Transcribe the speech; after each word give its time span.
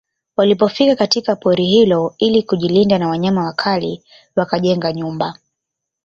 Walipofika 0.37 0.95
katika 0.95 1.35
pori 1.35 1.65
hilo 1.65 2.15
ili 2.17 2.43
kujilinda 2.43 2.99
na 2.99 3.07
wanyama 3.07 3.43
wakali 3.45 4.03
wakajenga 4.35 4.93
nyumba 4.93 5.35